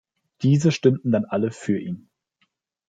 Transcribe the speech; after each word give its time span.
Diese 0.41 0.71
stimmten 0.71 1.11
dann 1.11 1.25
alle 1.25 1.51
für 1.51 1.77
ihn. 1.79 2.09